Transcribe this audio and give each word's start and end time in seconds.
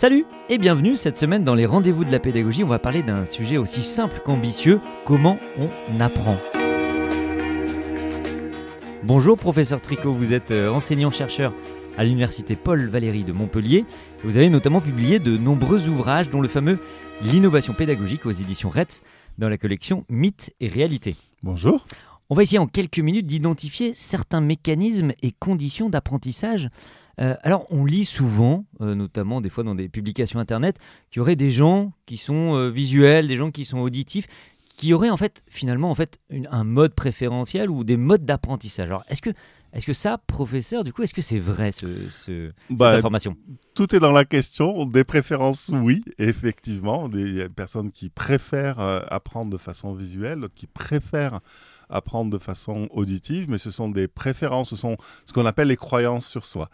Salut 0.00 0.24
et 0.48 0.56
bienvenue 0.56 0.96
cette 0.96 1.18
semaine 1.18 1.44
dans 1.44 1.54
les 1.54 1.66
rendez-vous 1.66 2.06
de 2.06 2.10
la 2.10 2.20
pédagogie. 2.20 2.64
On 2.64 2.68
va 2.68 2.78
parler 2.78 3.02
d'un 3.02 3.26
sujet 3.26 3.58
aussi 3.58 3.82
simple 3.82 4.22
qu'ambitieux, 4.24 4.80
comment 5.04 5.36
on 5.58 6.00
apprend. 6.00 6.36
Bonjour 9.02 9.36
professeur 9.36 9.82
Tricot, 9.82 10.14
vous 10.14 10.32
êtes 10.32 10.52
euh, 10.52 10.70
enseignant-chercheur 10.70 11.52
à 11.98 12.04
l'université 12.04 12.56
Paul 12.56 12.88
Valéry 12.88 13.24
de 13.24 13.32
Montpellier. 13.32 13.84
Vous 14.24 14.38
avez 14.38 14.48
notamment 14.48 14.80
publié 14.80 15.18
de 15.18 15.36
nombreux 15.36 15.86
ouvrages 15.86 16.30
dont 16.30 16.40
le 16.40 16.48
fameux 16.48 16.78
L'innovation 17.20 17.74
pédagogique 17.74 18.24
aux 18.24 18.30
éditions 18.30 18.70
RETS 18.70 19.02
dans 19.36 19.50
la 19.50 19.58
collection 19.58 20.06
Mythes 20.08 20.54
et 20.60 20.68
réalité. 20.68 21.14
Bonjour. 21.42 21.84
On 22.30 22.34
va 22.34 22.44
essayer 22.44 22.58
en 22.58 22.68
quelques 22.68 23.00
minutes 23.00 23.26
d'identifier 23.26 23.92
certains 23.94 24.40
mécanismes 24.40 25.12
et 25.20 25.32
conditions 25.32 25.90
d'apprentissage 25.90 26.70
euh, 27.20 27.34
alors, 27.42 27.66
on 27.70 27.84
lit 27.84 28.04
souvent, 28.04 28.64
euh, 28.80 28.94
notamment 28.94 29.40
des 29.40 29.50
fois 29.50 29.62
dans 29.62 29.74
des 29.74 29.88
publications 29.88 30.38
internet, 30.38 30.78
qu'il 31.10 31.20
y 31.20 31.22
aurait 31.22 31.36
des 31.36 31.50
gens 31.50 31.92
qui 32.06 32.16
sont 32.16 32.54
euh, 32.54 32.70
visuels, 32.70 33.28
des 33.28 33.36
gens 33.36 33.50
qui 33.50 33.64
sont 33.64 33.78
auditifs, 33.78 34.26
qui 34.80 34.94
auraient 34.94 35.10
en 35.10 35.18
fait 35.18 35.42
finalement 35.46 35.90
en 35.90 35.94
fait 35.94 36.18
un 36.50 36.64
mode 36.64 36.94
préférentiel 36.94 37.68
ou 37.68 37.84
des 37.84 37.98
modes 37.98 38.24
d'apprentissage. 38.24 38.88
Alors, 38.88 39.04
est-ce 39.08 39.20
que 39.20 39.28
est-ce 39.74 39.84
que 39.84 39.92
ça, 39.92 40.18
professeur, 40.26 40.84
du 40.84 40.92
coup, 40.92 41.02
est-ce 41.02 41.12
que 41.12 41.20
c'est 41.22 41.38
vrai 41.38 41.70
ce, 41.70 41.86
cette 42.08 42.54
bah, 42.70 42.96
information? 42.96 43.36
Tout 43.74 43.94
est 43.94 44.00
dans 44.00 44.10
la 44.10 44.24
question. 44.24 44.86
Des 44.86 45.04
préférences, 45.04 45.70
oui, 45.72 46.02
effectivement. 46.18 47.08
Il 47.12 47.36
y 47.36 47.40
a 47.42 47.46
des 47.46 47.54
personnes 47.54 47.92
qui 47.92 48.08
préfèrent 48.08 48.80
apprendre 48.80 49.52
de 49.52 49.58
façon 49.58 49.94
visuelle, 49.94 50.40
d'autres 50.40 50.54
qui 50.54 50.66
préfèrent 50.66 51.38
apprendre 51.90 52.30
de 52.30 52.38
façon 52.38 52.88
auditive, 52.90 53.50
mais 53.50 53.58
ce 53.58 53.70
sont 53.70 53.90
des 53.90 54.08
préférences, 54.08 54.70
ce 54.70 54.76
sont 54.76 54.96
ce 55.26 55.32
qu'on 55.32 55.46
appelle 55.46 55.68
les 55.68 55.76
croyances 55.76 56.26
sur 56.26 56.44
soi. 56.44 56.70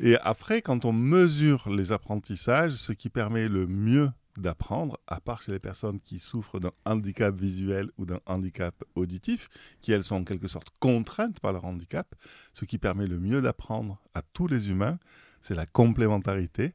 Et 0.00 0.16
après, 0.22 0.62
quand 0.62 0.84
on 0.84 0.92
mesure 0.92 1.68
les 1.68 1.90
apprentissages, 1.90 2.72
ce 2.72 2.92
qui 2.92 3.10
permet 3.10 3.48
le 3.48 3.66
mieux 3.66 4.10
d'apprendre, 4.40 4.98
à 5.06 5.20
part 5.20 5.42
chez 5.42 5.52
les 5.52 5.58
personnes 5.58 6.00
qui 6.00 6.18
souffrent 6.18 6.60
d'un 6.60 6.72
handicap 6.84 7.34
visuel 7.34 7.90
ou 7.98 8.06
d'un 8.06 8.20
handicap 8.26 8.74
auditif, 8.94 9.48
qui 9.80 9.92
elles 9.92 10.04
sont 10.04 10.16
en 10.16 10.24
quelque 10.24 10.48
sorte 10.48 10.68
contraintes 10.80 11.40
par 11.40 11.52
leur 11.52 11.64
handicap, 11.64 12.14
ce 12.54 12.64
qui 12.64 12.78
permet 12.78 13.06
le 13.06 13.18
mieux 13.18 13.42
d'apprendre 13.42 14.00
à 14.14 14.22
tous 14.22 14.46
les 14.46 14.70
humains, 14.70 14.98
c'est 15.40 15.54
la 15.54 15.66
complémentarité 15.66 16.74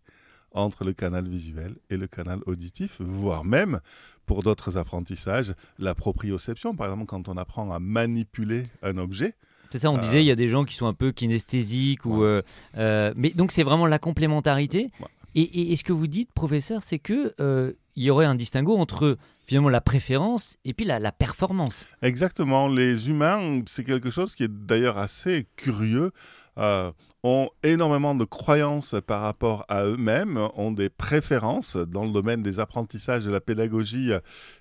entre 0.52 0.84
le 0.84 0.94
canal 0.94 1.28
visuel 1.28 1.76
et 1.90 1.98
le 1.98 2.08
canal 2.08 2.40
auditif, 2.46 3.02
voire 3.02 3.44
même 3.44 3.80
pour 4.26 4.44
d'autres 4.44 4.78
apprentissages, 4.78 5.54
la 5.80 5.96
proprioception. 5.96 6.76
Par 6.76 6.88
exemple, 6.88 7.08
quand 7.08 7.28
on 7.28 7.38
apprend 7.38 7.72
à 7.72 7.80
manipuler 7.80 8.68
un 8.82 8.98
objet, 8.98 9.36
c'est 9.74 9.80
ça, 9.80 9.90
on 9.90 9.98
disait, 9.98 10.22
il 10.22 10.28
y 10.28 10.32
a 10.32 10.36
des 10.36 10.50
gens 10.50 10.66
qui 10.66 10.76
sont 10.76 10.86
un 10.86 10.94
peu 10.94 11.12
kinesthésiques. 11.12 12.06
Ou, 12.06 12.22
euh, 12.22 12.44
euh, 12.78 13.12
mais 13.16 13.32
donc, 13.32 13.52
c'est 13.52 13.64
vraiment 13.64 13.88
la 13.88 13.98
complémentarité. 13.98 14.92
Et, 15.36 15.76
ce 15.76 15.84
que 15.84 15.94
vous 15.94 16.08
dites, 16.08 16.32
professeur, 16.32 16.82
c'est 16.86 17.00
que 17.00 17.34
euh, 17.40 17.74
il 17.96 18.04
y 18.04 18.10
aurait 18.10 18.26
un 18.26 18.36
distinguo 18.36 18.78
entre 18.78 19.18
finalement 19.46 19.70
la 19.70 19.82
préférence 19.82 20.58
et 20.64 20.74
puis 20.74 20.86
la, 20.86 21.00
la 21.00 21.12
performance. 21.12 21.86
Exactement. 22.02 22.68
Les 22.68 23.10
humains, 23.10 23.62
c'est 23.68 23.84
quelque 23.84 24.10
chose 24.10 24.36
qui 24.36 24.44
est 24.44 24.52
d'ailleurs 24.52 24.98
assez 24.98 25.48
curieux. 25.56 26.12
Euh, 26.58 26.92
ont 27.26 27.50
énormément 27.64 28.16
de 28.16 28.26
croyances 28.26 28.96
par 29.08 29.22
rapport 29.22 29.66
à 29.70 29.86
eux-mêmes, 29.86 30.38
ont 30.56 30.74
des 30.74 30.90
préférences 30.90 31.78
dans 31.78 32.04
le 32.04 32.12
domaine 32.12 32.44
des 32.44 32.60
apprentissages 32.60 33.24
de 33.24 33.32
la 33.32 33.40
pédagogie. 33.40 34.12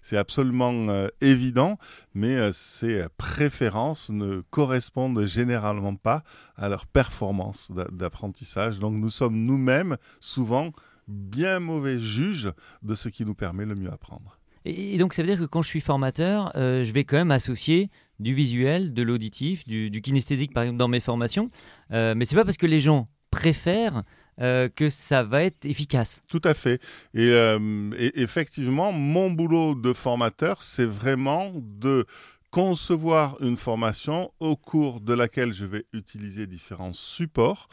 C'est 0.01 0.17
absolument 0.17 0.73
euh, 0.73 1.09
évident, 1.21 1.77
mais 2.15 2.37
euh, 2.37 2.53
ces 2.53 3.05
préférences 3.17 4.11
ne 4.11 4.43
correspondent 4.51 5.27
généralement 5.27 5.97
pas 5.97 6.23
à 6.57 6.69
leur 6.69 6.87
performance 6.87 7.73
d'apprentissage. 7.73 8.79
Donc 8.79 8.95
nous 8.95 9.11
sommes 9.11 9.37
nous-mêmes 9.37 9.97
souvent 10.21 10.71
bien 11.09 11.59
mauvais 11.59 11.99
juges 11.99 12.53
de 12.83 12.95
ce 12.95 13.09
qui 13.09 13.27
nous 13.27 13.35
permet 13.35 13.67
le 13.67 13.75
mieux 13.75 13.93
apprendre. 13.93 14.39
Et, 14.65 14.97
donc 14.99 15.15
ça 15.15 15.23
veut 15.23 15.29
dire 15.29 15.41
que 15.41 15.47
quand 15.47 15.63
je 15.63 15.69
suis 15.69 15.81
formateur, 15.81 16.53
je 16.55 16.93
vais 16.93 17.03
quand 17.03 17.17
même 17.17 17.33
associer 17.33 17.91
du 18.19 18.35
visuel, 18.35 18.95
de 18.95 19.03
l'auditif, 19.03 19.67
du, 19.67 20.01
kinesthésique 20.03 20.53
par 20.53 20.63
exemple 20.63 20.79
dans 20.79 20.89
mes 20.89 21.01
formations. 21.01 21.49
Euh, 21.93 22.15
mais 22.17 22.25
c'est 22.25 22.37
pas 22.37 22.45
parce 22.45 22.57
que 22.57 22.67
les 22.67 22.81
gens 22.81 23.09
préfèrent 23.31 24.05
euh, 24.41 24.69
que 24.69 24.89
ça 24.89 25.23
va 25.23 25.43
être 25.43 25.65
efficace. 25.67 26.23
Tout 26.29 26.41
à 26.45 26.55
fait. 26.55 26.81
Euh, 27.17 27.91
et 27.99 28.21
effectivement, 28.21 28.93
mon 28.93 29.31
boulot 29.31 29.75
de 29.75 29.93
formateur, 29.93 30.63
c'est 30.63 30.87
vraiment 30.87 31.53
de 31.55 32.07
concevoir 32.51 33.37
une 33.41 33.57
formation 33.57 34.33
au 34.41 34.57
cours 34.57 35.01
de 35.01 35.15
laquelle 35.15 35.53
je 35.53 35.67
vais 35.67 35.85
utiliser 35.93 36.47
différents 36.47 36.93
supports. 36.93 37.69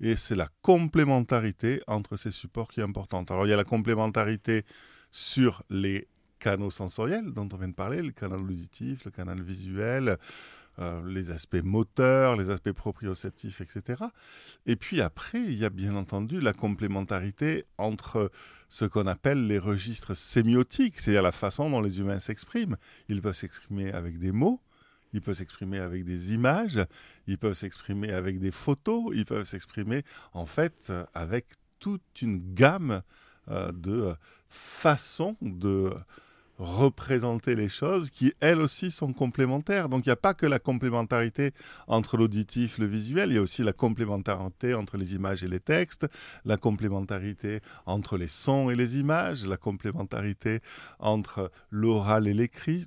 Et 0.00 0.16
c'est 0.16 0.34
la 0.34 0.48
complémentarité 0.62 1.80
entre 1.86 2.16
ces 2.16 2.32
supports 2.32 2.68
qui 2.68 2.80
est 2.80 2.84
importante. 2.84 3.30
Alors 3.30 3.46
il 3.46 3.50
y 3.50 3.52
a 3.52 3.56
la 3.56 3.64
complémentarité 3.64 4.64
sur 5.10 5.62
les 5.70 6.08
canaux 6.44 6.70
sensoriels 6.70 7.32
dont 7.32 7.48
on 7.54 7.56
vient 7.56 7.68
de 7.68 7.74
parler, 7.74 8.02
le 8.02 8.10
canal 8.10 8.40
auditif, 8.40 9.06
le 9.06 9.10
canal 9.10 9.40
visuel, 9.40 10.18
euh, 10.78 11.00
les 11.08 11.30
aspects 11.30 11.64
moteurs, 11.64 12.36
les 12.36 12.50
aspects 12.50 12.72
proprioceptifs, 12.72 13.62
etc. 13.62 14.04
Et 14.66 14.76
puis 14.76 15.00
après, 15.00 15.40
il 15.40 15.54
y 15.54 15.64
a 15.64 15.70
bien 15.70 15.96
entendu 15.96 16.40
la 16.40 16.52
complémentarité 16.52 17.64
entre 17.78 18.30
ce 18.68 18.84
qu'on 18.84 19.06
appelle 19.06 19.46
les 19.46 19.58
registres 19.58 20.14
sémiotiques, 20.14 21.00
c'est-à-dire 21.00 21.22
la 21.22 21.32
façon 21.32 21.70
dont 21.70 21.80
les 21.80 21.98
humains 21.98 22.20
s'expriment. 22.20 22.76
Ils 23.08 23.22
peuvent 23.22 23.36
s'exprimer 23.36 23.90
avec 23.92 24.18
des 24.18 24.32
mots, 24.32 24.60
ils 25.14 25.22
peuvent 25.22 25.36
s'exprimer 25.36 25.78
avec 25.78 26.04
des 26.04 26.34
images, 26.34 26.78
ils 27.26 27.38
peuvent 27.38 27.54
s'exprimer 27.54 28.12
avec 28.12 28.38
des 28.38 28.50
photos, 28.50 29.12
ils 29.14 29.24
peuvent 29.24 29.46
s'exprimer 29.46 30.02
en 30.34 30.44
fait 30.44 30.92
avec 31.14 31.46
toute 31.78 32.20
une 32.20 32.52
gamme 32.52 33.00
euh, 33.48 33.72
de 33.72 34.14
façons 34.50 35.36
de 35.40 35.90
représenter 36.58 37.54
les 37.54 37.68
choses 37.68 38.10
qui, 38.10 38.32
elles 38.40 38.60
aussi, 38.60 38.90
sont 38.90 39.12
complémentaires. 39.12 39.88
Donc, 39.88 40.06
il 40.06 40.08
n'y 40.08 40.12
a 40.12 40.16
pas 40.16 40.34
que 40.34 40.46
la 40.46 40.58
complémentarité 40.58 41.52
entre 41.86 42.16
l'auditif, 42.16 42.78
le 42.78 42.86
visuel, 42.86 43.30
il 43.30 43.34
y 43.34 43.38
a 43.38 43.42
aussi 43.42 43.62
la 43.62 43.72
complémentarité 43.72 44.74
entre 44.74 44.96
les 44.96 45.14
images 45.14 45.42
et 45.44 45.48
les 45.48 45.60
textes, 45.60 46.06
la 46.44 46.56
complémentarité 46.56 47.60
entre 47.86 48.16
les 48.16 48.28
sons 48.28 48.70
et 48.70 48.76
les 48.76 48.98
images, 48.98 49.46
la 49.46 49.56
complémentarité 49.56 50.60
entre 50.98 51.50
l'oral 51.70 52.28
et 52.28 52.34
l'écrit. 52.34 52.86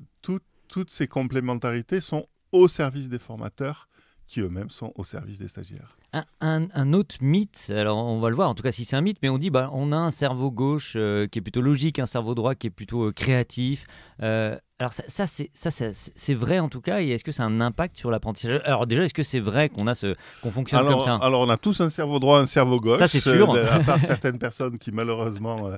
toutes 0.68 0.92
ces 0.92 1.08
complémentarités 1.08 2.02
sont 2.02 2.28
au 2.52 2.68
service 2.68 3.08
des 3.08 3.20
formateurs 3.20 3.87
qui 4.28 4.42
eux-mêmes 4.42 4.70
sont 4.70 4.92
au 4.96 5.04
service 5.04 5.40
des 5.40 5.48
stagiaires. 5.48 5.98
Un, 6.42 6.94
autre 6.94 7.18
mythe, 7.22 7.72
alors 7.76 7.98
on 7.98 8.20
va 8.20 8.30
le 8.30 8.36
voir, 8.36 8.50
en 8.50 8.56
tout 8.56 8.64
cas 8.64 8.72
si 8.72 8.86
c'est 8.86 8.96
un 8.96 9.02
mythe, 9.02 9.18
mais 9.22 9.30
on 9.30 9.38
dit 9.38 9.50
bah, 9.50 9.70
on 9.74 9.92
a 9.92 9.98
un 9.98 10.10
cerveau 10.10 10.52
gauche 10.52 10.94
euh, 10.96 11.28
qui 11.28 11.40
est 11.40 11.42
plutôt 11.42 11.62
logique, 11.62 12.00
un 12.00 12.06
cerveau 12.06 12.34
droit 12.34 12.56
qui 12.56 12.68
est 12.68 12.72
plutôt 12.72 13.08
euh, 13.08 13.12
créatif. 13.12 13.86
Euh, 14.24 14.58
alors 14.80 14.94
ça, 14.94 15.28
ça 15.28 15.72
c'est 15.72 16.34
vrai 16.34 16.60
en 16.60 16.70
tout 16.70 16.82
cas, 16.82 17.02
et 17.02 17.10
est-ce 17.10 17.24
que 17.24 17.32
ça 17.32 17.44
a 17.44 17.46
un 17.46 17.62
impact 17.62 17.98
sur 17.98 18.10
l'apprentissage? 18.10 18.62
Alors 18.64 18.88
déjà, 18.88 19.04
est-ce 19.04 19.14
que 19.14 19.24
c'est 19.24 19.40
vrai 19.40 19.70
qu'on 19.70 19.86
a 19.86 19.96
ce 19.96 20.16
qu'on 20.42 20.52
fonctionne 20.52 20.88
comme 20.88 21.02
ça? 21.02 21.20
Alors 21.22 21.42
on 21.42 21.50
a 21.50 21.58
tous 21.58 21.82
un 21.82 21.90
cerveau 21.90 22.20
droit, 22.20 22.40
un 22.40 22.48
cerveau 22.48 22.80
gauche. 22.80 23.00
Ça 23.00 23.08
c'est 23.08 23.20
sûr. 23.20 23.54
à 23.56 23.80
part 23.80 24.00
certaines 24.02 24.40
personnes 24.40 24.80
qui 24.80 24.92
malheureusement 24.92 25.70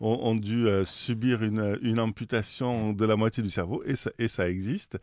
ont, 0.00 0.36
dû 0.36 0.66
subir 0.84 1.42
une, 1.42 1.98
amputation 1.98 2.92
de 2.92 3.04
la 3.04 3.16
moitié 3.16 3.42
du 3.42 3.50
cerveau, 3.50 3.82
et 3.84 4.28
ça, 4.28 4.48
existe. 4.48 4.98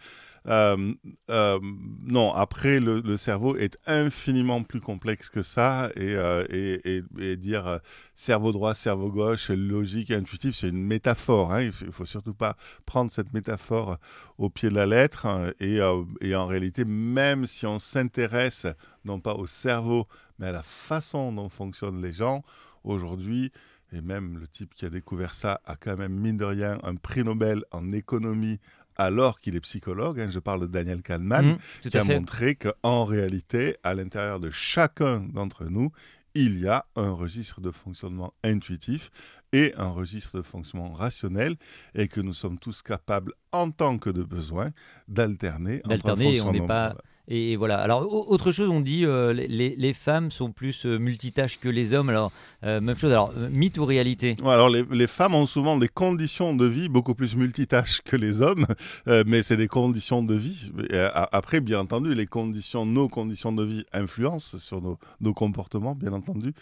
Euh, 0.48 0.94
euh, 1.32 1.60
non, 2.04 2.32
après, 2.34 2.80
le, 2.80 3.18
cerveau 3.18 3.56
est 3.58 3.78
infiniment 3.88 4.62
plus 4.62 4.80
complexe 4.80 5.30
que 5.30 5.42
ça 5.42 5.90
et, 5.96 6.16
euh, 6.16 7.36
dire 7.36 7.80
cerveau 8.14 8.52
droit, 8.52 8.74
cerveau 8.74 9.10
gauche, 9.10 9.50
logique 9.50 10.12
intuitif, 10.12 10.56
c'est 10.56 10.70
une 10.70 10.84
métaphore. 10.84 11.54
Hein. 11.54 11.62
Il 11.64 11.88
ne 11.88 11.92
faut, 11.92 12.06
surtout 12.06 12.34
pas 12.34 12.56
prendre 12.86 13.12
cette 13.12 13.34
métaphore 13.34 13.98
au 14.38 14.50
pied 14.50 14.70
de 14.70 14.76
la 14.76 14.86
lettre. 14.86 15.26
Hein. 15.26 15.52
et, 15.60 15.82
en 15.82 16.48
réalité, 16.48 16.86
même 16.86 17.48
si 17.48 17.66
on 17.66 17.80
s'intéresse 17.80 18.68
non 19.04 19.20
pas 19.20 19.34
au 19.34 19.48
cerveau, 19.48 20.08
mais 20.40 20.48
à 20.48 20.52
la 20.52 20.64
façon 20.64 21.32
dont 21.32 21.50
fonctionnent 21.50 22.02
les 22.02 22.14
gens, 22.14 22.44
aujourd'hui, 22.84 23.52
et 23.92 24.02
même 24.02 24.38
le 24.38 24.48
type 24.48 24.74
qui 24.74 24.86
a 24.86 24.90
découvert 24.90 25.34
ça 25.34 25.62
a 25.66 25.76
quand 25.76 25.98
même, 25.98 26.14
mine 26.14 26.38
de 26.38 26.46
rien, 26.46 26.80
un 26.84 26.96
prix 26.96 27.24
Nobel 27.24 27.64
en 27.72 27.92
économie 27.94 28.60
alors 28.98 29.40
qu'il 29.40 29.56
est 29.56 29.62
psychologue. 29.62 30.20
Hein, 30.20 30.30
je 30.30 30.40
parle 30.40 30.62
de 30.62 30.68
Daniel 30.68 31.02
Kahneman, 31.02 31.46
mmh, 31.46 31.90
qui 31.90 31.98
a 31.98 32.04
montré 32.04 32.56
qu'en 32.56 33.06
réalité, 33.06 33.78
à 33.84 33.94
l'intérieur 33.94 34.40
de 34.40 34.50
chacun 34.50 35.20
d'entre 35.20 35.66
nous, 35.66 35.92
il 36.34 36.60
y 36.60 36.68
a 36.68 36.86
un 36.96 37.12
registre 37.12 37.62
de 37.62 37.72
fonctionnement 37.72 38.34
intuitif 38.44 39.10
et 39.54 39.74
un 39.78 39.88
registre 39.88 40.38
de 40.38 40.42
fonctionnement 40.42 40.92
rationnel 40.92 41.56
et 41.96 42.10
que 42.10 42.20
nous 42.20 42.34
sommes 42.34 42.60
tous 42.60 42.82
capables, 42.82 43.34
en 43.54 43.72
tant 43.72 43.98
que 43.98 44.10
de 44.10 44.24
besoin, 44.24 44.72
d'alterner. 45.08 45.82
D'alterner, 45.86 46.42
on 46.42 46.52
n'est 46.52 46.68
pas... 46.68 46.98
Et 47.28 47.56
voilà. 47.56 47.80
Alors, 47.80 48.30
autre 48.30 48.52
chose, 48.52 48.70
on 48.70 48.82
dit 48.82 49.06
euh, 49.06 49.34
les, 49.34 49.94
femmes 49.94 50.30
sont 50.30 50.52
plus 50.52 50.86
euh, 50.86 50.98
multitâches 50.98 51.60
que 51.60 51.70
les 51.70 51.94
hommes. 51.94 52.10
Alors, 52.10 52.32
euh, 52.64 52.80
même 52.80 52.98
chose. 52.98 53.12
Alors, 53.12 53.34
mythe 53.52 53.78
ou 53.78 53.86
réalité? 53.86 54.38
Alors, 54.44 54.70
les, 54.70 55.08
femmes 55.08 55.36
ont 55.36 55.46
souvent 55.46 55.78
des 55.78 55.88
conditions 55.88 56.56
de 56.56 56.66
vie 56.66 56.88
beaucoup 56.90 57.16
plus 57.16 57.36
multitâches 57.36 58.02
que 58.02 58.16
les 58.16 58.42
hommes, 58.42 58.68
mais 59.08 59.44
c'est 59.44 59.58
des 59.58 59.68
conditions 59.68 60.24
de 60.24 60.36
vie. 60.36 60.72
après, 61.14 61.62
bien 61.62 61.80
entendu, 61.80 62.14
les 62.14 62.28
conditions, 62.28 62.86
nos 62.86 63.10
conditions 63.10 63.52
de 63.52 63.64
vie 63.64 63.86
influencent 63.94 64.60
sur 64.60 64.82
nos, 64.82 65.34
comportements, 65.34 65.96
bien 65.96 66.14
entendu. 66.14 66.54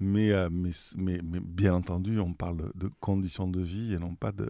Mais, 0.00 0.32
euh, 0.32 0.48
mais, 0.50 0.72
mais, 0.96 1.40
bien 1.40 1.74
entendu, 1.74 2.18
on 2.18 2.32
parle 2.32 2.56
de, 2.74 2.90
conditions 3.00 3.46
de 3.46 3.60
vie 3.60 3.94
et 3.94 3.98
non 3.98 4.14
pas 4.14 4.32
de, 4.32 4.48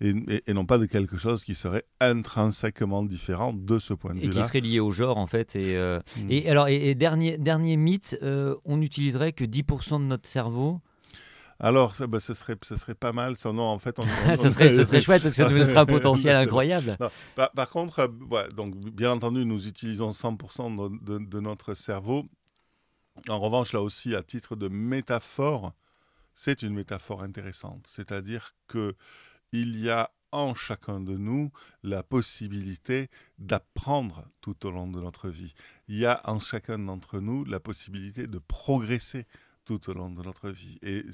et, 0.00 0.52
non 0.52 0.64
pas 0.64 0.78
de 0.78 0.86
quelque 0.86 1.16
chose 1.16 1.44
qui 1.44 1.54
serait 1.54 1.84
intrinsèquement 2.00 3.02
différent 3.02 3.52
de 3.52 3.78
ce 3.78 3.94
point 3.94 4.12
de 4.12 4.20
vue-là. 4.20 4.32
Et 4.32 4.42
qui 4.42 4.48
serait 4.48 4.60
lié 4.60 4.80
au 4.80 4.92
genre, 4.92 5.18
en 5.18 5.26
fait. 5.26 5.56
Et, 5.56 5.76
euh, 5.76 5.98
hmm. 6.16 6.30
et 6.30 6.48
alors, 6.48 6.68
et, 6.68 6.94
dernier, 6.94 7.38
dernier 7.38 7.76
mythe, 7.76 8.18
on 8.64 8.76
n'utiliserait 8.76 9.32
que 9.32 9.44
10% 9.44 10.00
de 10.00 10.04
notre 10.04 10.28
cerveau? 10.28 10.80
Alors, 11.60 11.94
ça, 11.94 12.06
bah, 12.06 12.20
ce, 12.20 12.34
serait, 12.34 12.56
ce 12.62 12.76
serait 12.76 12.94
pas 12.94 13.12
mal. 13.12 13.36
Sinon, 13.36 13.62
en 13.62 13.78
fait, 13.78 13.98
on, 13.98 14.36
ça 14.36 14.50
serait, 14.50 14.74
ce 14.74 14.84
serait 14.84 15.00
chouette 15.00 15.22
parce 15.22 15.34
que 15.34 15.42
ça 15.42 15.50
nous 15.50 15.76
un 15.78 15.86
potentiel 15.86 16.36
incroyable. 16.36 16.96
par, 17.34 17.70
contre, 17.70 18.10
euh, 18.32 18.48
donc, 18.50 18.76
bien 18.76 19.12
entendu, 19.12 19.44
nous 19.44 19.66
utilisons 19.66 20.10
100% 20.10 21.28
de, 21.28 21.40
notre 21.40 21.74
cerveau. 21.74 22.24
En 23.28 23.40
revanche, 23.40 23.72
là 23.72 23.82
aussi, 23.82 24.14
à 24.14 24.22
titre 24.22 24.54
de 24.54 24.68
métaphore, 24.68 25.72
c'est 26.32 26.62
une 26.62 26.74
métaphore 26.74 27.24
intéressante. 27.24 27.86
C'est-à-dire 27.88 28.54
que 28.68 28.94
il 29.52 29.80
y 29.80 29.90
a 29.90 30.10
en 30.32 30.54
chacun 30.54 31.00
de 31.00 31.16
nous 31.16 31.50
la 31.82 32.02
possibilité 32.02 33.08
d'apprendre 33.38 34.28
tout 34.40 34.66
au 34.66 34.70
long 34.70 34.86
de 34.86 35.00
notre 35.00 35.28
vie. 35.28 35.54
Il 35.88 35.96
y 35.96 36.06
a 36.06 36.20
en 36.24 36.38
chacun 36.38 36.78
d'entre 36.78 37.20
nous 37.20 37.44
la 37.44 37.60
possibilité 37.60 38.26
de 38.26 38.38
progresser 38.38 39.26
tout 39.64 39.88
au 39.90 39.94
long 39.94 40.10
de 40.10 40.22
notre 40.22 40.50
vie. 40.50 40.78
Et 40.82 41.04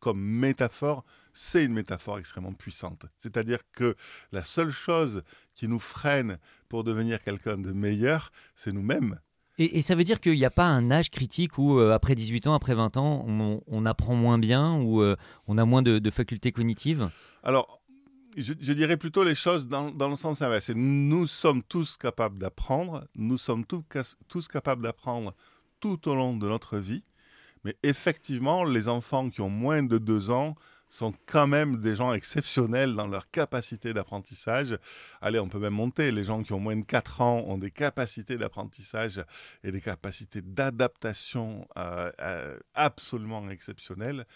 comme 0.00 0.20
métaphore, 0.20 1.04
c'est 1.32 1.64
une 1.64 1.72
métaphore 1.72 2.18
extrêmement 2.18 2.52
puissante. 2.52 3.06
C'est-à-dire 3.16 3.58
que 3.72 3.96
la 4.32 4.44
seule 4.44 4.70
chose 4.70 5.22
qui 5.54 5.68
nous 5.68 5.80
freine 5.80 6.38
pour 6.68 6.84
devenir 6.84 7.22
quelqu'un 7.22 7.58
de 7.58 7.72
meilleur, 7.72 8.30
c'est 8.54 8.72
nous-mêmes. 8.72 9.18
Et, 9.60 9.80
ça 9.80 9.96
veut 9.96 10.04
dire 10.04 10.20
qu'il 10.20 10.34
n'y 10.34 10.44
a 10.44 10.50
pas 10.50 10.66
un 10.66 10.92
âge 10.92 11.10
critique 11.10 11.58
où, 11.58 11.80
euh, 11.80 11.92
après 11.92 12.14
18 12.14 12.46
ans, 12.46 12.54
après 12.54 12.74
20 12.74 12.96
ans, 12.96 13.26
on, 13.26 13.86
apprend 13.86 14.14
moins 14.14 14.38
bien 14.38 14.76
ou 14.80 15.02
euh, 15.02 15.16
on 15.48 15.58
a 15.58 15.64
moins 15.64 15.82
de, 15.82 16.10
facultés 16.10 16.52
cognitives? 16.52 17.10
Alors, 17.42 17.80
je, 18.36 18.72
dirais 18.72 18.96
plutôt 18.96 19.24
les 19.24 19.34
choses 19.34 19.68
dans, 19.68 19.90
le 19.90 20.16
sens 20.16 20.42
inverse. 20.42 20.70
Nous 20.70 21.26
sommes 21.26 21.62
tous 21.62 21.96
capables 21.96 22.38
d'apprendre, 22.38 23.06
nous 23.14 23.38
sommes 23.38 23.64
tous 23.64 24.48
capables 24.48 24.82
d'apprendre 24.82 25.34
tout 25.80 26.08
au 26.08 26.14
long 26.14 26.36
de 26.36 26.48
notre 26.48 26.78
vie. 26.78 27.04
Mais 27.64 27.76
effectivement, 27.82 28.64
les 28.64 28.88
enfants 28.88 29.30
qui 29.30 29.40
ont 29.40 29.50
moins 29.50 29.82
de 29.82 29.98
deux 29.98 30.30
ans 30.30 30.54
sont 30.88 31.12
quand 31.26 31.46
même 31.46 31.80
des 31.80 31.94
gens 31.94 32.12
exceptionnels 32.12 32.94
dans 32.94 33.06
leur 33.06 33.30
capacité 33.30 33.92
d'apprentissage. 33.92 34.78
Allez, 35.20 35.38
on 35.38 35.48
peut 35.48 35.58
même 35.58 35.74
monter. 35.74 36.10
Les 36.10 36.24
gens 36.24 36.42
qui 36.42 36.52
ont 36.52 36.60
moins 36.60 36.76
de 36.76 36.84
4 36.84 37.20
ans 37.20 37.44
ont 37.46 37.58
des 37.58 37.70
capacités 37.70 38.38
d'apprentissage 38.38 39.22
et 39.62 39.70
des 39.70 39.80
capacités 39.80 40.42
d'adaptation 40.42 41.66
euh, 41.76 42.10
euh, 42.20 42.58
absolument 42.74 43.48
exceptionnelles. 43.50 44.26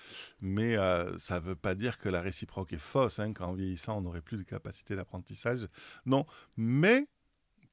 Mais 0.41 0.77
euh, 0.77 1.17
ça 1.19 1.41
ne 1.41 1.45
veut 1.45 1.57
pas 1.57 1.75
dire 1.75 1.99
que 1.99 2.09
la 2.09 2.21
réciproque 2.21 2.73
est 2.73 2.79
fausse, 2.79 3.19
hein, 3.19 3.33
qu'en 3.33 3.53
vieillissant, 3.53 3.99
on 3.99 4.03
n'aurait 4.03 4.23
plus 4.23 4.37
de 4.37 4.43
capacité 4.43 4.97
d'apprentissage. 4.97 5.69
Non, 6.07 6.27
mais 6.57 7.07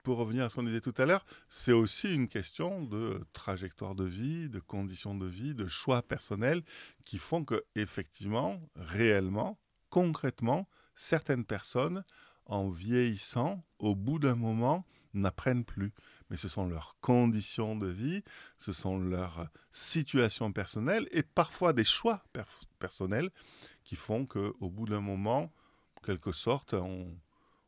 pour 0.04 0.18
revenir 0.18 0.44
à 0.44 0.50
ce 0.50 0.56
qu'on 0.56 0.64
disait 0.64 0.82
tout 0.82 0.94
à 0.98 1.06
l'heure, 1.06 1.26
c'est 1.48 1.74
aussi 1.74 2.14
une 2.14 2.28
question 2.28 2.84
de 2.84 3.26
trajectoire 3.34 3.96
de 3.96 4.06
vie, 4.06 4.50
de 4.50 4.60
conditions 4.60 5.16
de 5.16 5.28
vie, 5.28 5.54
de 5.54 5.68
choix 5.68 6.02
personnels 6.02 6.64
qui 7.06 7.18
font 7.18 7.44
que, 7.44 7.64
effectivement, 7.76 8.60
réellement, 8.76 9.60
concrètement, 9.90 10.68
certaines 10.96 11.46
personnes, 11.46 12.04
en 12.46 12.70
vieillissant, 12.70 13.64
au 13.78 13.96
bout 13.96 14.18
d'un 14.18 14.36
moment, 14.36 14.84
n'apprennent 15.14 15.64
plus. 15.64 15.94
Mais 16.30 16.38
ce 16.38 16.48
sont 16.48 16.68
leurs 16.68 16.98
conditions 17.00 17.76
de 17.76 17.88
vie, 17.88 18.24
ce 18.58 18.72
sont 18.72 19.00
leurs 19.00 19.50
situations 19.70 20.52
personnelles 20.52 21.08
et 21.12 21.22
parfois 21.22 21.74
des 21.74 21.84
choix 21.84 22.24
personnels 22.80 23.30
qui 23.84 23.96
font 23.96 24.26
qu'au 24.26 24.70
bout 24.70 24.88
d'un 24.88 25.00
moment, 25.00 25.54
en 25.98 26.02
quelque 26.04 26.32
sorte, 26.32 26.74
on, 26.74 27.16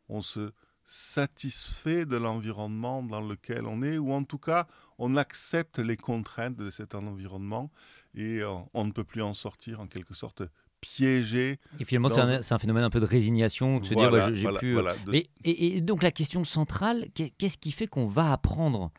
on 0.10 0.22
se 0.22 0.52
satisfait 0.92 2.06
de 2.06 2.18
l'environnement 2.18 3.02
dans 3.02 3.22
lequel 3.22 3.66
on 3.66 3.82
est, 3.82 3.98
ou 3.98 4.12
en 4.12 4.26
tout 4.26 4.38
cas, 4.38 4.68
on 4.98 5.16
accepte 5.16 5.80
les 5.80 5.96
contraintes 5.96 6.58
de 6.58 6.70
cet 6.70 6.96
environnement 6.96 7.72
et 8.14 8.42
euh, 8.42 8.50
on 8.74 8.84
ne 8.84 8.92
peut 8.92 9.06
plus 9.06 9.22
en 9.22 9.34
sortir 9.34 9.80
en 9.80 9.88
quelque 9.88 10.14
sorte 10.14 10.44
piégé. 10.82 11.60
Et 11.80 11.86
finalement, 11.86 12.10
c'est 12.10 12.52
un, 12.52 12.60
phénomène 12.60 12.84
un 12.84 12.90
peu 12.90 13.00
de 13.00 13.06
résignation, 13.06 13.80
de 13.80 13.86
se 13.86 13.94
dire, 13.94 14.12
bah, 14.12 14.34
j'ai 14.34 14.52
plus. 14.52 14.78
Euh, 14.78 15.22
et, 15.46 15.80
donc, 15.80 16.04
la 16.04 16.12
question 16.12 16.44
centrale, 16.44 17.08
qu'est-ce 17.14 17.58
qui 17.58 17.72
fait 17.72 17.88
qu'on 17.88 18.06
va 18.06 18.34
apprendre 18.34 18.92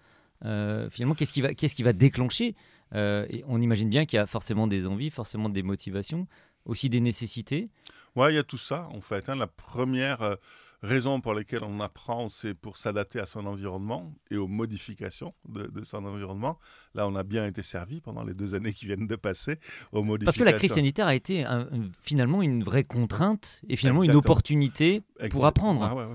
euh, 0.47 0.89
Finalement, 0.89 1.15
qu'est-ce 1.15 1.33
qui, 1.33 1.43
va, 1.43 1.53
qui 1.53 1.83
va 1.83 1.93
déclencher 1.93 2.55
et 2.95 3.45
On 3.47 3.61
imagine 3.61 3.91
bien 3.91 4.07
qu'il 4.07 4.17
y 4.17 4.21
a 4.21 4.27
forcément 4.27 4.67
des 4.67 4.87
envies, 4.87 5.11
forcément 5.11 5.51
des 5.51 5.63
motivations, 5.63 6.27
aussi 6.65 6.89
des 6.89 7.01
nécessités. 7.01 7.69
Oui, 8.17 8.29
il 8.31 8.35
y 8.37 8.39
a 8.39 8.45
tout 8.45 8.59
ça, 8.59 8.89
en 8.95 9.03
fait. 9.03 9.29
Hein. 9.29 9.35
La 9.35 9.47
première 9.47 10.39
raisons 10.83 11.21
pour 11.21 11.35
lesquelles 11.35 11.65
on 11.65 11.81
apprend, 11.81 12.29
c'est 12.29 12.55
pour 12.55 12.77
s'adapter 12.77 13.21
à 13.21 13.27
son 13.27 13.47
environnement 13.47 14.13
et 14.31 14.37
aux 14.37 14.49
modifications 14.49 15.35
de, 15.49 15.83
son 15.83 16.05
environnement. 16.05 16.59
Là, 16.95 17.09
on 17.09 17.15
a 17.15 17.23
bien 17.23 17.47
été 17.47 17.63
servi 17.63 18.01
pendant 18.01 18.25
les 18.25 18.35
deux 18.35 18.55
années 18.55 18.73
qui 18.73 18.87
viennent 18.87 19.07
de 19.07 19.17
passer 19.17 19.59
aux 19.93 20.03
modifications. 20.03 20.25
Parce 20.25 20.37
que 20.39 20.45
la 20.45 20.53
crise 20.53 20.73
sanitaire 20.73 21.07
a 21.07 21.15
été 21.15 21.47
finalement 22.01 22.43
une 22.43 22.63
vraie 22.65 22.85
contrainte 22.85 23.63
et 23.69 23.77
finalement 23.77 24.03
une 24.03 24.17
opportunité 24.17 25.03
pour 25.31 25.47
apprendre. 25.47 25.83
Ah 25.83 26.09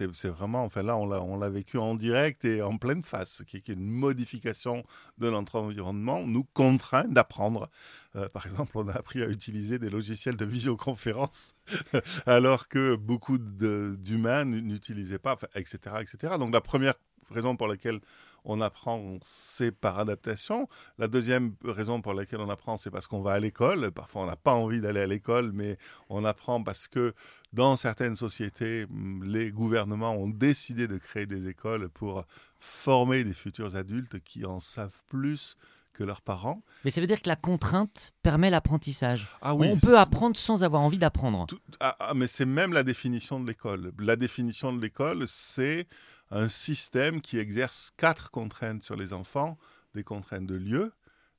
c'est 0.00 0.28
vraiment, 0.28 0.64
enfin 0.64 0.82
là, 0.82 0.96
on 0.96 1.38
l'a 1.38 1.48
vécu 1.50 1.78
en 1.78 1.94
direct 1.94 2.44
et 2.44 2.62
en 2.62 2.78
pleine 2.78 3.02
face, 3.02 3.42
qui 3.46 3.56
est 3.56 3.68
une 3.68 3.86
modification 3.86 4.84
de 5.18 5.30
notre 5.30 5.60
environnement 5.60 6.26
nous 6.26 6.44
contraint 6.54 7.04
d'apprendre. 7.04 7.68
Euh, 8.16 8.28
par 8.28 8.46
exemple, 8.46 8.72
on 8.76 8.88
a 8.88 8.92
appris 8.92 9.22
à 9.22 9.28
utiliser 9.28 9.78
des 9.78 9.90
logiciels 9.90 10.36
de 10.36 10.44
visioconférence 10.44 11.54
alors 12.26 12.68
que 12.68 12.96
beaucoup 12.96 13.38
d'humains 13.38 14.44
n'utilisaient 14.44 15.18
pas, 15.18 15.36
etc., 15.54 15.96
etc. 16.00 16.34
Donc 16.38 16.52
la 16.52 16.60
première 16.60 16.94
raison 17.30 17.56
pour 17.56 17.68
laquelle 17.68 18.00
on 18.46 18.60
apprend, 18.60 19.18
c'est 19.22 19.72
par 19.72 19.98
adaptation. 19.98 20.68
La 20.98 21.08
deuxième 21.08 21.56
raison 21.64 22.00
pour 22.00 22.14
laquelle 22.14 22.40
on 22.40 22.48
apprend, 22.48 22.76
c'est 22.76 22.90
parce 22.90 23.08
qu'on 23.08 23.20
va 23.20 23.32
à 23.32 23.40
l'école. 23.40 23.90
Parfois, 23.90 24.22
on 24.22 24.26
n'a 24.26 24.36
pas 24.36 24.54
envie 24.54 24.80
d'aller 24.80 25.00
à 25.00 25.06
l'école, 25.06 25.50
mais 25.52 25.76
on 26.08 26.24
apprend 26.24 26.62
parce 26.62 26.86
que 26.86 27.12
dans 27.52 27.74
certaines 27.74 28.14
sociétés, 28.14 28.86
les 29.24 29.50
gouvernements 29.50 30.12
ont 30.12 30.28
décidé 30.28 30.86
de 30.86 30.96
créer 30.96 31.26
des 31.26 31.48
écoles 31.48 31.88
pour 31.88 32.24
former 32.60 33.24
des 33.24 33.34
futurs 33.34 33.74
adultes 33.74 34.20
qui 34.20 34.46
en 34.46 34.60
savent 34.60 35.02
plus 35.08 35.56
que 35.96 36.04
leurs 36.04 36.20
parents. 36.20 36.62
Mais 36.84 36.90
ça 36.90 37.00
veut 37.00 37.06
dire 37.06 37.22
que 37.22 37.28
la 37.28 37.36
contrainte 37.36 38.12
permet 38.22 38.50
l'apprentissage. 38.50 39.28
Ah 39.40 39.54
oui, 39.54 39.68
on 39.70 39.78
peut 39.78 39.98
apprendre 39.98 40.36
sans 40.36 40.62
avoir 40.62 40.82
envie 40.82 40.98
d'apprendre. 40.98 41.46
Ah, 41.80 41.96
ah, 41.98 42.14
mais 42.14 42.26
c'est 42.26 42.46
même 42.46 42.72
la 42.72 42.82
définition 42.82 43.40
de 43.40 43.46
l'école. 43.46 43.92
La 43.98 44.16
définition 44.16 44.72
de 44.72 44.80
l'école, 44.80 45.26
c'est 45.26 45.88
un 46.30 46.48
système 46.48 47.20
qui 47.20 47.38
exerce 47.38 47.92
quatre 47.96 48.30
contraintes 48.30 48.82
sur 48.82 48.96
les 48.96 49.12
enfants, 49.12 49.56
des 49.94 50.04
contraintes 50.04 50.46
de 50.46 50.54
lieu, 50.54 50.92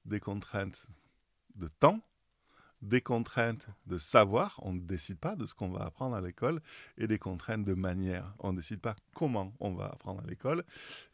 des 0.06 0.20
contraintes 0.20 0.88
de 1.56 1.68
temps, 1.68 2.02
des 2.82 3.02
contraintes 3.02 3.68
de 3.86 3.98
savoir, 3.98 4.60
on 4.64 4.74
ne 4.74 4.80
décide 4.80 5.18
pas 5.18 5.36
de 5.36 5.46
ce 5.46 5.54
qu'on 5.54 5.70
va 5.70 5.84
apprendre 5.84 6.16
à 6.16 6.22
l'école, 6.22 6.62
et 6.98 7.08
des 7.08 7.18
contraintes 7.18 7.64
de 7.64 7.74
manière, 7.74 8.34
on 8.40 8.52
ne 8.52 8.58
décide 8.58 8.80
pas 8.80 8.96
comment 9.16 9.54
on 9.60 9.74
va 9.74 9.86
apprendre 9.86 10.22
à 10.24 10.28
l'école. 10.28 10.64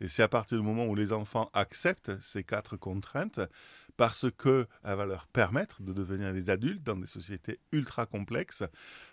Et 0.01 0.07
c'est 0.07 0.23
à 0.23 0.27
partir 0.27 0.57
du 0.57 0.63
moment 0.63 0.85
où 0.85 0.95
les 0.95 1.13
enfants 1.13 1.49
acceptent 1.53 2.19
ces 2.19 2.43
quatre 2.43 2.77
contraintes, 2.77 3.39
parce 3.95 4.25
qu'elles 4.31 4.67
va 4.83 5.05
leur 5.05 5.27
permettre 5.27 5.81
de 5.83 5.93
devenir 5.93 6.33
des 6.33 6.49
adultes 6.49 6.83
dans 6.83 6.95
des 6.95 7.07
sociétés 7.07 7.59
ultra 7.71 8.05
complexes, 8.05 8.63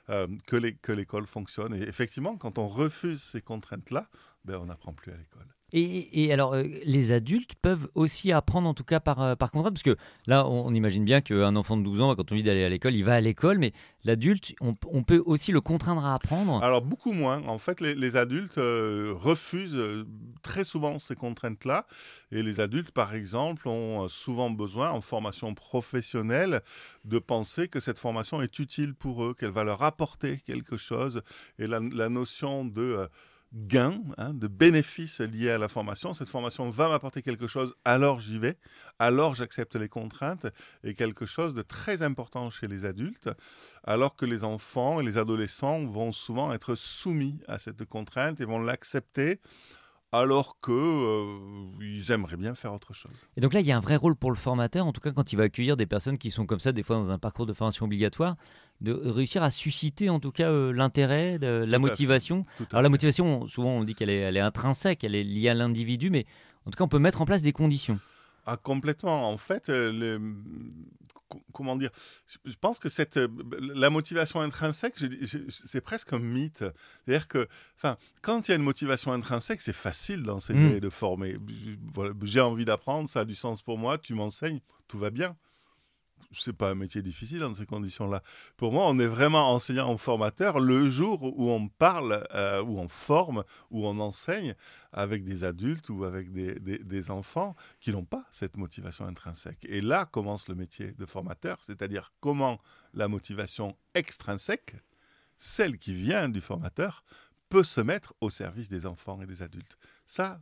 euh, 0.09 0.27
que 0.47 0.93
l'école 0.93 1.27
fonctionne. 1.27 1.75
Et 1.75 1.83
effectivement, 1.83 2.37
quand 2.37 2.59
on 2.59 2.67
refuse 2.67 3.23
ces 3.23 3.43
contraintes-là, 3.43 4.09
ben, 4.45 4.57
on 4.57 4.67
n'apprend 4.67 4.93
plus 4.93 5.13
à 5.13 5.17
l'école. 5.17 5.47
Et, 5.73 6.33
alors, 6.33 6.55
euh, 6.55 6.65
les 6.85 7.13
adultes 7.13 7.55
peuvent 7.61 7.89
aussi 7.95 8.33
apprendre, 8.33 8.69
en 8.69 8.75
tout 8.75 8.85
cas 8.85 9.01
par, 9.01 9.23
euh, 9.23 9.35
par 9.37 9.53
contrat, 9.53 9.71
parce 9.71 9.83
que 9.83 9.97
là, 10.27 10.47
on, 10.49 10.75
imagine 10.75 11.05
bien 11.05 11.21
qu'un 11.21 11.55
enfant 11.57 11.77
de 11.77 11.83
12 11.83 12.01
ans, 12.01 12.15
quand 12.17 12.33
on 12.33 12.35
lui 12.35 12.43
dit 12.43 12.49
d'aller 12.49 12.65
à 12.65 12.69
l'école, 12.69 12.95
il 12.95 13.05
va 13.05 13.15
à 13.15 13.21
l'école, 13.21 13.59
mais 13.59 13.73
l'adulte, 14.05 14.55
on, 14.61 15.03
peut 15.03 15.23
aussi 15.25 15.53
le 15.53 15.61
contraindre 15.61 16.05
à 16.05 16.15
apprendre 16.15 16.63
Alors, 16.63 16.83
beaucoup 16.83 17.13
moins. 17.13 17.43
En 17.47 17.59
fait, 17.59 17.81
les, 17.81 18.17
adultes 18.17 18.59
euh, 18.59 19.13
refusent 19.15 19.81
très 20.43 20.65
souvent 20.65 20.99
ces 20.99 21.15
contraintes-là. 21.15 21.87
Et 22.33 22.43
les 22.43 22.61
adultes, 22.61 22.91
par 22.91 23.15
exemple, 23.15 23.69
ont 23.69 24.09
souvent 24.09 24.51
besoin, 24.51 24.91
en 24.91 25.01
formation 25.01 25.55
professionnelle, 25.55 26.63
de 27.05 27.19
penser 27.19 27.69
que 27.69 27.81
cette 27.81 27.99
formation 27.99 28.43
est 28.43 28.59
utile 28.59 28.95
pour 28.95 29.25
eux, 29.25 29.35
qu'elle 29.35 29.51
va 29.51 29.65
leur 29.65 29.83
apporter 29.83 30.39
quelque 30.45 30.77
chose. 30.77 31.23
Et 31.59 31.67
la 31.67 32.09
notion 32.09 32.65
de 32.65 33.09
gain, 33.53 34.01
hein, 34.17 34.33
de 34.33 34.47
bénéfices 34.47 35.21
liés 35.21 35.51
à 35.51 35.59
la 35.59 35.69
formation. 35.69 36.15
Cette 36.15 36.29
formation 36.29 36.71
va 36.71 36.89
m'apporter 36.89 37.23
quelque 37.23 37.47
chose, 37.47 37.75
alors 37.85 38.21
j'y 38.21 38.39
vais, 38.39 38.57
alors 38.99 39.35
j'accepte 39.35 39.77
les 39.77 39.89
contraintes, 39.89 40.47
et 40.85 40.95
quelque 40.95 41.27
chose 41.27 41.55
de 41.55 41.63
très 41.63 42.03
important 42.03 42.51
chez 42.51 42.69
les 42.69 42.85
adultes, 42.85 43.31
alors 43.85 44.15
que 44.15 44.27
les 44.27 44.45
enfants 44.45 45.01
et 45.01 45.05
les 45.05 45.19
adolescents 45.19 45.85
vont 45.87 46.13
souvent 46.13 46.53
être 46.53 46.75
soumis 46.75 47.39
à 47.49 47.59
cette 47.59 47.85
contrainte 47.85 48.41
et 48.41 48.45
vont 48.45 48.61
l'accepter 48.61 49.41
alors 50.13 50.57
qu'ils 50.61 50.75
euh, 50.75 52.03
aimeraient 52.11 52.37
bien 52.37 52.55
faire 52.55 52.75
autre 52.75 52.93
chose. 52.93 53.29
Et 53.37 53.41
donc 53.41 53.55
là, 53.55 53.61
il 53.61 53.67
y 53.67 53.73
a 53.73 53.77
un 53.77 53.81
vrai 53.81 53.97
rôle 53.97 54.17
pour 54.17 54.31
le 54.31 54.37
formateur, 54.37 54.87
en 54.87 54.93
tout 54.93 55.01
cas 55.01 55.13
quand 55.13 55.33
il 55.33 55.37
va 55.37 55.45
accueillir 55.45 55.77
des 55.77 55.87
personnes 55.87 56.19
qui 56.19 56.31
sont 56.31 56.47
comme 56.47 56.61
ça, 56.61 56.73
des 56.73 56.83
fois 56.83 56.97
dans 56.97 57.11
un 57.11 57.19
parcours 57.19 57.47
de 57.47 57.53
formation 57.53 57.87
obligatoire, 57.87 58.37
de 58.81 58.93
réussir 58.93 59.43
à 59.43 59.51
susciter 59.51 60.11
en 60.11 60.19
tout 60.19 60.33
cas 60.33 60.51
euh, 60.51 60.73
l'intérêt, 60.73 61.39
la 61.39 61.79
motivation. 61.79 62.45
Alors 62.71 62.83
la 62.83 62.89
motivation, 62.89 63.47
souvent 63.47 63.71
on 63.71 63.85
dit 63.85 63.95
qu'elle 63.95 64.11
est, 64.11 64.19
elle 64.19 64.37
est 64.37 64.41
intrinsèque, 64.41 65.05
elle 65.05 65.15
est 65.15 65.25
liée 65.25 65.49
à 65.49 65.55
l'individu, 65.55 66.11
mais 66.11 66.27
en 66.67 66.71
tout 66.71 66.77
cas 66.77 66.85
on 66.85 66.89
peut 66.89 66.99
mettre 66.99 67.21
en 67.21 67.27
place 67.27 67.43
des 67.43 67.53
conditions. 67.53 67.99
Ah, 68.53 68.57
complètement. 68.57 69.31
En 69.31 69.37
fait, 69.37 69.69
euh, 69.69 70.19
comment 71.53 71.77
dire 71.77 71.91
Je 72.27 72.57
pense 72.61 72.81
que 72.81 72.89
cette, 72.89 73.17
euh, 73.17 73.29
la 73.61 73.91
motivation 73.91 74.41
intrinsèque, 74.41 74.95
c'est 75.49 75.81
presque 75.81 76.13
un 76.13 76.19
mythe. 76.19 76.65
C'est-à-dire 77.05 77.29
que, 77.29 77.47
enfin, 77.77 77.97
quand 78.23 78.49
il 78.49 78.51
y 78.51 78.55
a 78.55 78.57
une 78.57 78.65
motivation 78.65 79.13
intrinsèque, 79.13 79.61
c'est 79.61 79.73
facile 79.73 80.25
d'enseigner 80.25 80.71
mm. 80.73 80.77
et 80.77 80.81
de 80.81 80.91
former. 80.91 81.37
J'ai 82.23 82.41
envie 82.41 82.65
d'apprendre, 82.65 83.09
ça 83.09 83.21
a 83.21 83.25
du 83.25 83.37
sens 83.37 83.63
pour 83.63 83.79
moi, 83.79 83.99
tu 83.99 84.15
m'enseignes, 84.15 84.59
tout 84.89 84.99
va 84.99 85.11
bien 85.11 85.37
c'est 86.33 86.53
pas 86.53 86.71
un 86.71 86.75
métier 86.75 87.03
difficile 87.03 87.41
dans 87.41 87.55
ces 87.55 87.67
conditions-là. 87.67 88.23
Pour 88.57 88.73
moi, 88.73 88.87
on 88.89 88.99
est 88.99 89.07
vraiment 89.07 89.53
enseignant 89.53 89.93
ou 89.93 89.99
formateur 89.99 90.61
le 90.61 90.89
jour 90.89 91.23
où 91.23 91.51
on 91.51 91.69
parle, 91.69 92.27
euh, 92.35 92.63
où 92.63 92.79
on 92.79 92.89
forme, 92.89 93.45
où 93.71 93.87
on 93.87 93.99
enseigne 93.99 94.55
avec 94.93 95.25
des 95.25 95.45
adultes 95.45 95.89
ou 95.89 96.05
avec 96.05 96.33
des, 96.33 96.59
des, 96.59 97.11
enfants 97.11 97.55
qui 97.81 97.93
n'ont 97.93 98.05
pas 98.05 98.25
cette 98.31 98.57
motivation 98.57 99.07
intrinsèque. 99.07 99.65
Et 99.69 99.81
là 99.81 100.05
commence 100.05 100.49
le 100.49 100.55
métier 100.55 100.93
de 100.93 101.07
formateur, 101.07 101.59
c'est-à-dire 101.63 102.13
comment 102.21 102.61
la 102.95 103.09
motivation 103.09 103.77
extrinsèque, 103.95 104.77
celle 105.39 105.79
qui 105.79 105.95
vient 105.95 106.29
du 106.29 106.41
formateur, 106.41 107.05
peut 107.49 107.65
se 107.65 107.81
mettre 107.81 108.15
au 108.21 108.31
service 108.31 108.69
des 108.69 108.87
enfants 108.87 109.21
et 109.23 109.27
des 109.27 109.43
adultes. 109.43 109.77
Ça, 110.07 110.41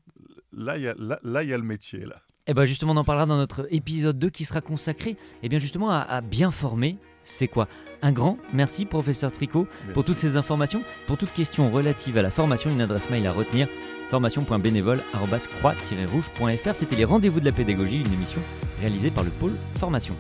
là, 0.53 0.77
il 0.77 0.83
y, 0.83 0.85
y 0.85 1.53
a 1.53 1.59
le 1.59 1.63
métier. 1.63 2.05
là. 2.05 2.21
Et 2.49 2.53
eh 2.53 2.55
bien 2.55 2.65
justement, 2.65 2.95
on 2.95 2.97
en 2.97 3.05
parlera 3.05 3.27
dans 3.27 3.37
notre 3.37 3.69
épisode 3.71 4.19
2 4.19 4.31
qui 4.31 4.47
sera 4.47 4.63
consacré 4.63 5.11
et 5.11 5.17
eh 5.43 5.51
bien 5.51 5.59
justement 5.59 5.91
à, 5.91 6.23
bien 6.23 6.51
former. 6.51 6.97
C'est 7.23 7.47
quoi? 7.47 7.69
Un 8.01 8.11
grand 8.11 8.39
merci, 8.55 8.87
professeur 8.87 9.31
Tricot, 9.31 9.67
pour 9.93 10.03
toutes 10.03 10.19
ces 10.19 10.39
informations. 10.39 10.81
Pour 11.07 11.19
toute 11.19 11.31
question 11.35 11.71
relative 11.71 12.17
à 12.17 12.23
la 12.23 12.31
formation, 12.31 12.71
une 12.71 12.81
adresse 12.81 13.11
mail 13.11 13.27
à 13.27 13.33
retenir 13.33 13.69
formation.bénévole.croix-rouge.fr. 14.09 16.75
C'était 16.75 16.97
les 16.97 17.05
rendez-vous 17.05 17.41
de 17.41 17.45
la 17.45 17.53
pédagogie, 17.53 17.99
une 17.99 18.15
émission 18.15 18.41
réalisée 18.81 19.11
par 19.11 19.25
le 19.25 19.31
pôle 19.31 19.53
formation. 19.79 20.15